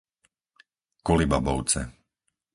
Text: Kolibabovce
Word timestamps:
Kolibabovce 1.05 1.81